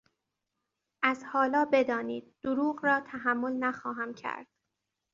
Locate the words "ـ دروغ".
2.35-2.85